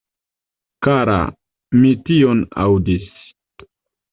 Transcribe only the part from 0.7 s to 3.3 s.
Kara, mi tion aŭdis.